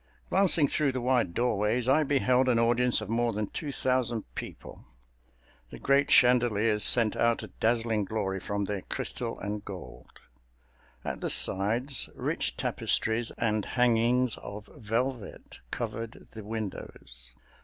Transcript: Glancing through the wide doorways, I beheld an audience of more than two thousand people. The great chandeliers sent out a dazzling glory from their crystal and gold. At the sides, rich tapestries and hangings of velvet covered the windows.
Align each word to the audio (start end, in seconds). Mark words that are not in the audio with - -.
Glancing 0.31 0.67
through 0.67 0.91
the 0.93 0.99
wide 0.99 1.35
doorways, 1.35 1.87
I 1.87 2.01
beheld 2.01 2.49
an 2.49 2.57
audience 2.57 3.01
of 3.01 3.09
more 3.09 3.31
than 3.33 3.45
two 3.45 3.71
thousand 3.71 4.23
people. 4.33 4.83
The 5.69 5.77
great 5.77 6.09
chandeliers 6.09 6.83
sent 6.83 7.15
out 7.15 7.43
a 7.43 7.49
dazzling 7.59 8.05
glory 8.05 8.39
from 8.39 8.63
their 8.65 8.81
crystal 8.81 9.39
and 9.39 9.63
gold. 9.63 10.19
At 11.05 11.21
the 11.21 11.29
sides, 11.29 12.09
rich 12.15 12.57
tapestries 12.57 13.29
and 13.37 13.63
hangings 13.63 14.37
of 14.41 14.71
velvet 14.75 15.59
covered 15.69 16.29
the 16.31 16.43
windows. 16.43 17.35